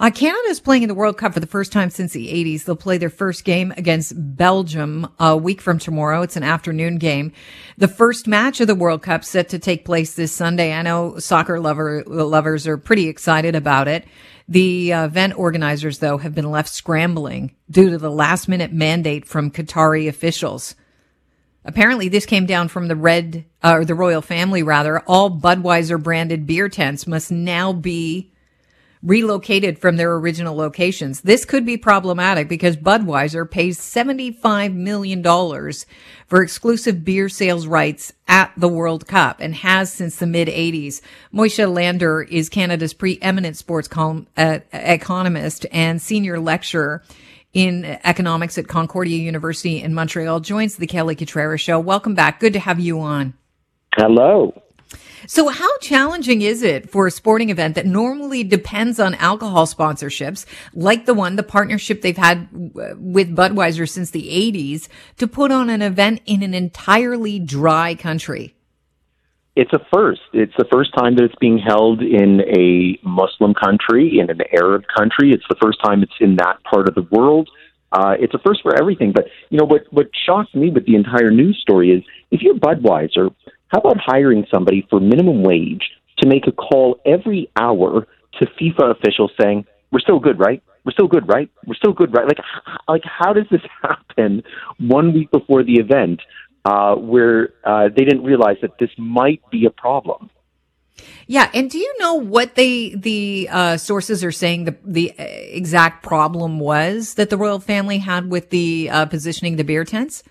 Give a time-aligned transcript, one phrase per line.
[0.00, 2.64] Uh, Canada's playing in the World Cup for the first time since the 80s.
[2.64, 6.22] They'll play their first game against Belgium a week from tomorrow.
[6.22, 7.32] It's an afternoon game.
[7.78, 10.72] The first match of the World Cup set to take place this Sunday.
[10.72, 14.04] I know soccer lover, lovers are pretty excited about it.
[14.48, 19.26] The uh, event organizers, though, have been left scrambling due to the last minute mandate
[19.26, 20.74] from Qatari officials.
[21.64, 25.00] Apparently, this came down from the red, uh, or the royal family rather.
[25.00, 28.33] All Budweiser branded beer tents must now be
[29.04, 31.20] relocated from their original locations.
[31.20, 35.22] This could be problematic because Budweiser pays $75 million
[36.26, 41.02] for exclusive beer sales rights at the World Cup and has since the mid 80s.
[41.32, 47.02] Moisha Lander is Canada's preeminent sports uh, economist and senior lecturer
[47.52, 51.78] in economics at Concordia University in Montreal, joins the Kelly Cutrara show.
[51.78, 52.40] Welcome back.
[52.40, 53.34] Good to have you on.
[53.96, 54.52] Hello.
[55.26, 60.44] So, how challenging is it for a sporting event that normally depends on alcohol sponsorships,
[60.74, 65.70] like the one, the partnership they've had with Budweiser since the 80s, to put on
[65.70, 68.54] an event in an entirely dry country?
[69.56, 70.20] It's a first.
[70.32, 74.82] It's the first time that it's being held in a Muslim country, in an Arab
[74.94, 75.30] country.
[75.30, 77.48] It's the first time it's in that part of the world.
[77.92, 79.12] Uh, it's a first for everything.
[79.12, 79.82] But you know what?
[79.90, 83.32] What shocks me with the entire news story is if you're Budweiser,
[83.68, 85.82] how about hiring somebody for minimum wage
[86.18, 88.06] to make a call every hour
[88.40, 90.62] to FIFA officials saying, "We're still good, right?
[90.84, 91.50] We're still good, right?
[91.66, 92.38] We're still good, right?" Like,
[92.88, 94.42] like how does this happen
[94.78, 96.20] one week before the event,
[96.64, 100.30] uh, where uh, they didn't realize that this might be a problem?
[101.26, 105.24] Yeah, and do you know what they the uh, sources are saying the the uh,
[105.24, 110.22] exact problem was that the royal family had with the uh, positioning the beer tents?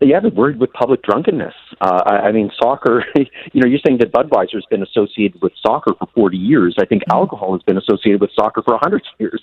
[0.00, 1.54] Yeah, they're worried with public drunkenness.
[1.80, 3.04] Uh, I, I mean, soccer.
[3.52, 6.74] You know, you're saying that Budweiser has been associated with soccer for 40 years.
[6.80, 7.16] I think mm-hmm.
[7.16, 9.40] alcohol has been associated with soccer for 100 years.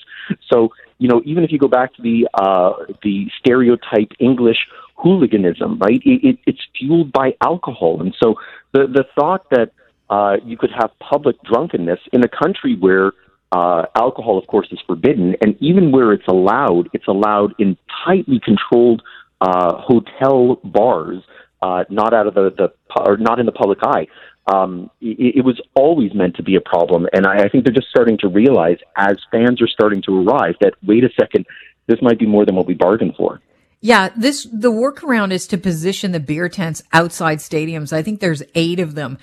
[0.51, 4.57] So, you know, even if you go back to the uh, the stereotype English
[4.95, 6.01] hooliganism, right?
[6.03, 8.35] It, it, it's fueled by alcohol, and so
[8.73, 9.71] the the thought that
[10.09, 13.13] uh, you could have public drunkenness in a country where
[13.51, 18.39] uh, alcohol, of course, is forbidden, and even where it's allowed, it's allowed in tightly
[18.43, 19.01] controlled
[19.41, 21.17] uh, hotel bars,
[21.61, 24.07] uh, not out of the, the or not in the public eye.
[24.51, 27.73] Um, it, it was always meant to be a problem, and I, I think they're
[27.73, 31.45] just starting to realize as fans are starting to arrive that wait a second,
[31.87, 33.41] this might be more than what we bargained for.
[33.81, 37.91] Yeah, this the workaround is to position the beer tents outside stadiums.
[37.91, 39.17] I think there's eight of them.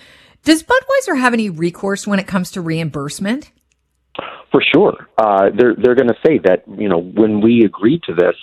[0.44, 3.52] Does Budweiser have any recourse when it comes to reimbursement?
[4.50, 8.14] For sure, uh, they're they're going to say that you know when we agreed to
[8.14, 8.34] this,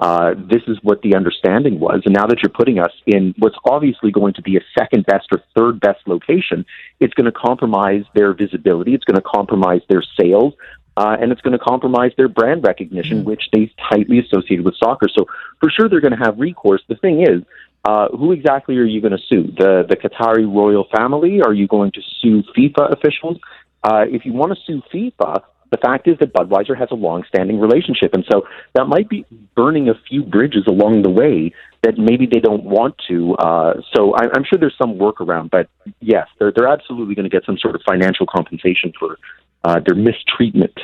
[0.00, 2.02] uh, this is what the understanding was.
[2.04, 5.28] And now that you're putting us in what's obviously going to be a second best
[5.32, 6.66] or third best location,
[7.00, 8.94] it's going to compromise their visibility.
[8.94, 10.54] It's going to compromise their sales.
[10.96, 13.30] Uh, and it's going to compromise their brand recognition, mm-hmm.
[13.30, 15.08] which they tightly associated with soccer.
[15.08, 15.26] So
[15.58, 16.82] for sure, they're going to have recourse.
[16.88, 17.42] The thing is,
[17.84, 19.52] uh, who exactly are you going to sue?
[19.58, 21.42] The the Qatari royal family?
[21.42, 23.38] Are you going to sue FIFA officials?
[23.82, 25.42] Uh, if you want to sue FIFA,
[25.74, 29.26] the fact is that Budweiser has a long-standing relationship, and so that might be
[29.56, 31.52] burning a few bridges along the way
[31.82, 33.34] that maybe they don't want to.
[33.34, 35.68] Uh, so I, I'm sure there's some workaround, but
[36.00, 39.18] yes, they're they're absolutely going to get some sort of financial compensation for
[39.64, 40.78] uh, their mistreatment.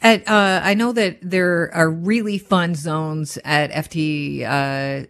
[0.00, 5.06] At, uh, I know that there are really fun zones at FT uh,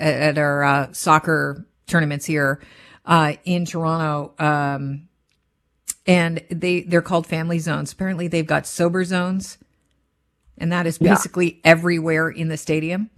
[0.00, 2.60] at our uh, soccer tournaments here
[3.06, 4.34] uh, in Toronto.
[4.44, 5.08] Um,
[6.06, 7.92] and they they're called family zones.
[7.92, 9.58] Apparently, they've got sober zones,
[10.58, 11.60] and that is basically yeah.
[11.70, 13.10] everywhere in the stadium.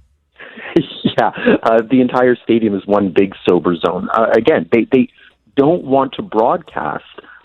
[1.19, 1.31] yeah,
[1.63, 4.09] uh, the entire stadium is one big sober zone.
[4.13, 5.09] Uh, again, they they
[5.57, 7.05] don't want to broadcast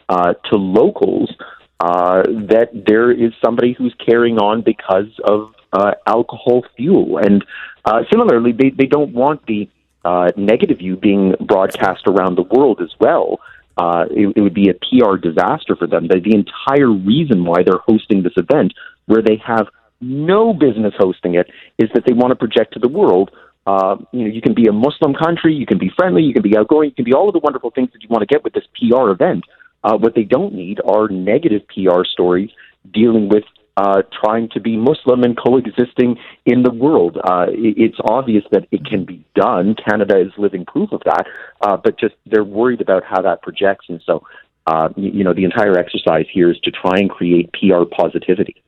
[0.10, 1.32] uh, to locals
[1.80, 7.44] uh, that there is somebody who's carrying on because of uh, alcohol fuel, and
[7.86, 9.68] uh, similarly, they they don't want the
[10.06, 13.40] uh, negative view being broadcast around the world as well
[13.82, 16.08] uh, it, it would be a PR disaster for them.
[16.08, 18.74] The, the entire reason why they're hosting this event,
[19.08, 19.66] where they have
[20.00, 21.48] no business hosting it,
[21.80, 23.32] is that they want to project to the world.
[23.66, 26.44] Uh, you know, you can be a Muslim country, you can be friendly, you can
[26.44, 28.44] be outgoing, you can be all of the wonderful things that you want to get
[28.44, 29.44] with this PR event.
[29.84, 32.52] Uh, what they don't need are negative PR stories
[32.94, 33.46] dealing with
[33.82, 37.18] uh, trying to be Muslim and coexisting in the world.
[37.18, 39.76] Uh, it's obvious that it can be done.
[39.90, 41.26] Canada is living proof of that,
[41.62, 43.86] uh, but just they're worried about how that projects.
[43.90, 44.24] And so,
[44.68, 48.62] uh, you know, the entire exercise here is to try and create PR positivity.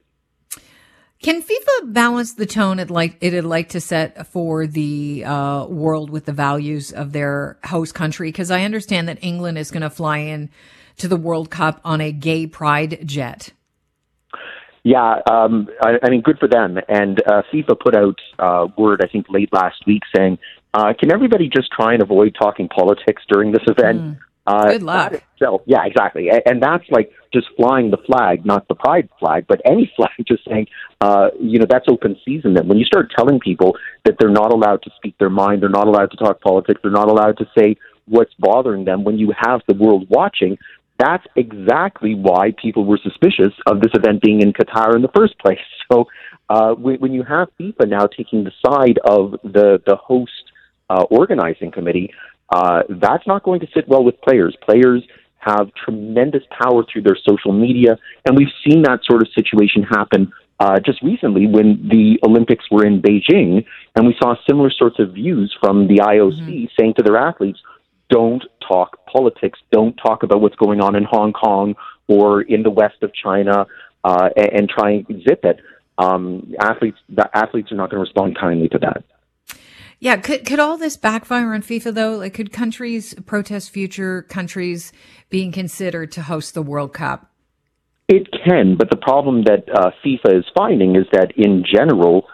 [1.21, 6.09] Can FIFA balance the tone it like it'd like to set for the uh, world
[6.09, 8.29] with the values of their host country?
[8.29, 10.49] Because I understand that England is going to fly in
[10.97, 13.51] to the World Cup on a gay pride jet.
[14.83, 16.77] Yeah, um, I, I mean, good for them.
[16.89, 20.39] And uh, FIFA put out uh, word, I think, late last week saying,
[20.73, 24.17] uh, "Can everybody just try and avoid talking politics during this event?" Mm.
[24.45, 25.13] Uh, good luck.
[25.13, 26.29] Itself, yeah, exactly.
[26.29, 30.11] And, and that's like just flying the flag, not the pride flag, but any flag.
[30.27, 30.67] Just saying,
[30.99, 32.53] uh, you know, that's open season.
[32.53, 35.69] Then when you start telling people that they're not allowed to speak their mind, they're
[35.69, 39.05] not allowed to talk politics, they're not allowed to say what's bothering them.
[39.05, 40.57] When you have the world watching,
[41.03, 45.37] that's exactly why people were suspicious of this event being in Qatar in the first
[45.39, 45.59] place.
[45.91, 46.05] So
[46.49, 50.45] uh, when you have FIFA now taking the side of the the host
[50.89, 52.09] uh, organizing committee,
[52.49, 54.55] uh, that's not going to sit well with players.
[54.67, 55.03] Players
[55.39, 60.31] have tremendous power through their social media, and we've seen that sort of situation happen
[60.59, 63.65] uh, just recently when the Olympics were in Beijing,
[63.95, 66.65] and we saw similar sorts of views from the IOC mm-hmm.
[66.79, 67.59] saying to their athletes,
[68.13, 69.59] don't talk politics.
[69.71, 71.75] Don't talk about what's going on in Hong Kong
[72.07, 73.65] or in the west of China
[74.03, 75.59] uh, and, and try and zip it.
[75.97, 79.03] Um, athletes, the athletes are not going to respond kindly to that.
[79.99, 82.17] Yeah, could could all this backfire on FIFA though?
[82.17, 84.91] Like, could countries protest future countries
[85.29, 87.31] being considered to host the World Cup?
[88.09, 92.27] It can, but the problem that uh, FIFA is finding is that in general,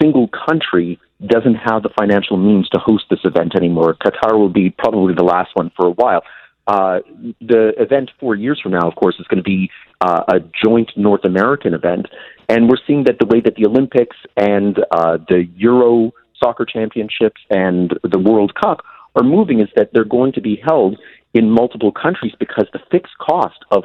[0.00, 3.94] single country doesn't have the financial means to host this event anymore.
[3.94, 6.22] Qatar will be probably the last one for a while.
[6.66, 6.98] Uh,
[7.40, 9.70] the event four years from now, of course, is going to be
[10.00, 12.06] uh, a joint North American event,
[12.48, 16.12] and we're seeing that the way that the Olympics and uh, the Euro
[16.42, 18.84] soccer championships and the World Cup
[19.14, 20.98] are moving is that they're going to be held
[21.34, 23.84] in multiple countries because the fixed cost of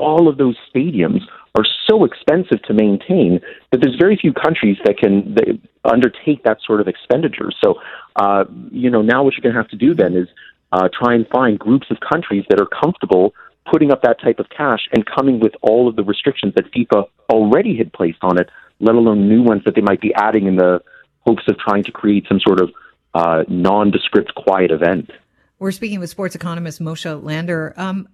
[0.00, 1.20] all of those stadiums
[1.56, 6.58] are so expensive to maintain that there's very few countries that can that undertake that
[6.66, 7.50] sort of expenditure.
[7.62, 7.74] So,
[8.16, 10.28] uh, you know, now what you're going to have to do then is
[10.72, 13.34] uh, try and find groups of countries that are comfortable
[13.70, 17.04] putting up that type of cash and coming with all of the restrictions that FIFA
[17.28, 18.48] already had placed on it,
[18.80, 20.80] let alone new ones that they might be adding in the
[21.26, 22.70] hopes of trying to create some sort of
[23.14, 25.10] uh, nondescript, quiet event.
[25.58, 27.74] We're speaking with sports economist Moshe Lander.
[27.76, 28.08] Um,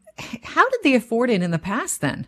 [0.44, 2.26] how did they afford it in the past then?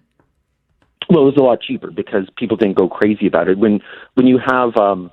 [1.10, 3.58] Well, it was a lot cheaper because people didn't go crazy about it.
[3.58, 3.80] When
[4.14, 5.10] when you have um,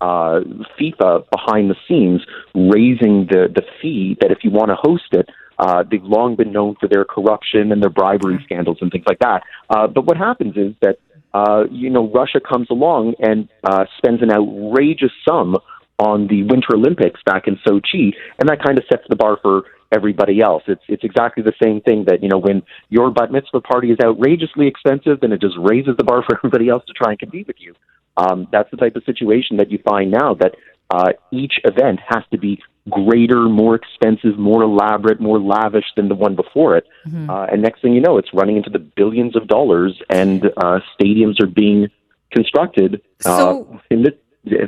[0.00, 0.40] uh,
[0.78, 2.20] FIFA behind the scenes
[2.54, 5.28] raising the the fee that if you want to host it,
[5.58, 9.18] uh, they've long been known for their corruption and their bribery scandals and things like
[9.20, 9.42] that.
[9.70, 10.98] Uh, but what happens is that
[11.32, 15.56] uh, you know Russia comes along and uh, spends an outrageous sum
[15.98, 19.64] on the Winter Olympics back in Sochi, and that kind of sets the bar for
[19.92, 20.62] everybody else.
[20.66, 23.98] It's it's exactly the same thing that you know when your bat mitzvah party is
[24.02, 27.46] outrageously expensive, then it just raises the bar for everybody else to try and compete
[27.46, 27.74] with you.
[28.16, 30.54] Um, that's the type of situation that you find now that
[30.90, 36.14] uh, each event has to be greater, more expensive, more elaborate, more lavish than the
[36.14, 36.86] one before it.
[37.06, 37.30] Mm-hmm.
[37.30, 40.80] Uh, and next thing you know, it's running into the billions of dollars, and uh,
[40.98, 41.88] stadiums are being
[42.32, 43.02] constructed.
[43.24, 44.16] Uh, so, in the,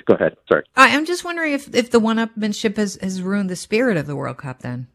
[0.07, 0.37] go ahead.
[0.49, 0.63] Sorry.
[0.77, 4.39] I'm just wondering if, if the one-upmanship has, has ruined the spirit of the World
[4.39, 4.61] Cup.
[4.61, 4.87] Then.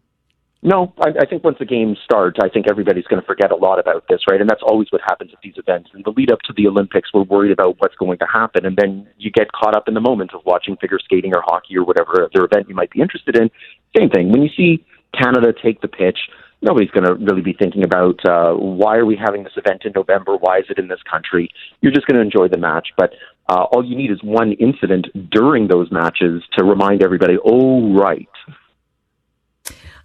[0.68, 3.56] No, I, I think once the game starts, I think everybody's going to forget a
[3.56, 4.42] lot about this, right?
[4.42, 5.92] And that's always what happens at these events.
[5.96, 8.76] In the lead up to the Olympics, we're worried about what's going to happen, and
[8.76, 11.86] then you get caught up in the moment of watching figure skating or hockey or
[11.86, 13.50] whatever other event you might be interested in.
[13.98, 14.30] Same thing.
[14.30, 14.86] When you see
[15.18, 16.20] Canada take the pitch,
[16.62, 19.94] nobody's going to really be thinking about uh, why are we having this event in
[19.96, 20.36] November?
[20.36, 21.50] Why is it in this country?
[21.80, 22.90] You're just going to enjoy the match.
[22.98, 23.12] But
[23.48, 28.28] uh, all you need is one incident during those matches to remind everybody, oh, right,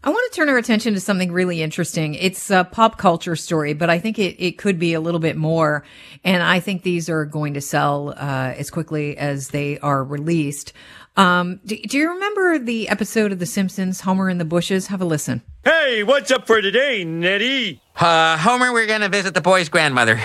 [0.04, 2.14] I want to turn our attention to something really interesting.
[2.14, 5.37] It's a pop culture story, but I think it, it could be a little bit
[5.37, 5.85] more.
[6.25, 10.73] And I think these are going to sell uh, as quickly as they are released.
[11.16, 14.88] Um, do, do, you remember the episode of The Simpsons, Homer in the Bushes?
[14.88, 15.40] Have a listen.
[15.62, 17.80] Hey, what's up for today, Neddy?
[17.94, 20.21] Uh, Homer, we're going to visit the boy's grandmother.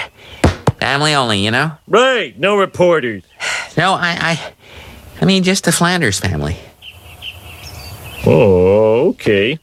[0.80, 1.74] Family only, you know?
[1.88, 3.24] Right, no reporters.
[3.78, 4.54] No, I, I,
[5.22, 6.58] I mean, just the Flanders family.
[8.26, 9.60] Oh, okay.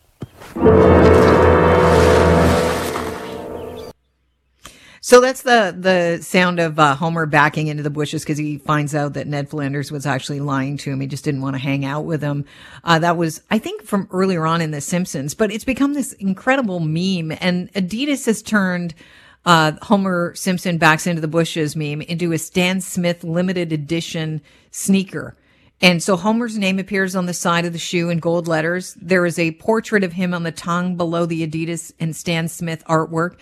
[5.05, 8.95] So that's the the sound of uh, Homer backing into the bushes because he finds
[8.95, 11.01] out that Ned Flanders was actually lying to him.
[11.01, 12.47] He just didn't want to hang out with him.
[12.83, 16.15] Uh, that was, I think, from earlier on in The Simpsons, but it's become this
[16.15, 17.37] incredible meme.
[17.41, 18.95] And Adidas has turned
[19.45, 25.37] uh, Homer Simpson backs into the bushes meme into a Stan Smith limited edition sneaker.
[25.81, 28.95] And so Homer's name appears on the side of the shoe in gold letters.
[28.95, 32.85] There is a portrait of him on the tongue below the Adidas and Stan Smith
[32.89, 33.37] artwork.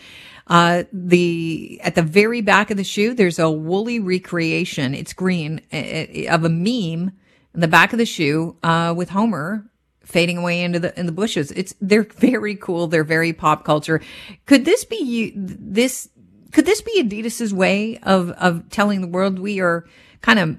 [0.47, 4.95] Uh, the, at the very back of the shoe, there's a woolly recreation.
[4.95, 7.12] It's green uh, uh, of a meme
[7.55, 9.71] in the back of the shoe, uh, with Homer
[10.05, 11.53] fading away into the, in the bushes.
[11.53, 12.89] It's, they're very cool.
[12.89, 14.01] They're very pop culture.
[14.47, 16.09] Could this be you, this
[16.53, 19.87] could this be Adidas's way of of telling the world we are
[20.21, 20.59] kind of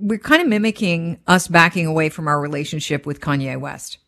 [0.00, 3.98] we're kind of mimicking us backing away from our relationship with Kanye West?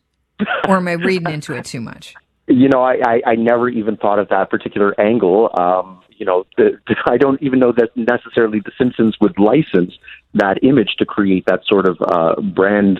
[0.67, 2.15] or am I reading into it too much?
[2.47, 5.49] You know, I, I, I never even thought of that particular angle.
[5.59, 9.93] Um, you know, the, the, I don't even know that necessarily the Simpsons would license
[10.33, 12.99] that image to create that sort of uh, brand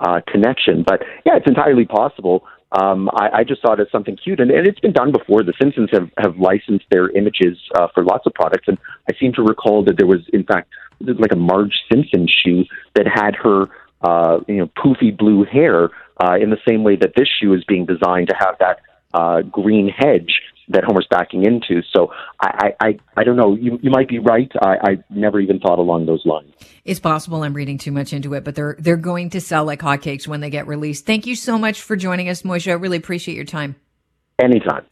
[0.00, 0.84] uh, connection.
[0.86, 2.44] But yeah, it's entirely possible.
[2.72, 5.42] Um, I, I just saw it as something cute, and, and it's been done before.
[5.42, 8.78] The Simpsons have, have licensed their images uh, for lots of products, and
[9.10, 12.64] I seem to recall that there was, in fact, like a Marge Simpson shoe
[12.94, 13.66] that had her,
[14.00, 15.90] uh, you know, poofy blue hair
[16.22, 18.80] uh, in the same way that this shoe is being designed to have that
[19.12, 20.40] uh, green hedge
[20.72, 21.82] that Homer's backing into.
[21.94, 23.54] So I, I, I don't know.
[23.54, 24.50] You, you might be right.
[24.60, 26.52] I, I never even thought along those lines.
[26.84, 29.80] It's possible I'm reading too much into it, but they're they're going to sell like
[29.80, 31.06] hotcakes when they get released.
[31.06, 32.70] Thank you so much for joining us, Moisha.
[32.70, 33.76] I really appreciate your time.
[34.40, 34.84] Anytime.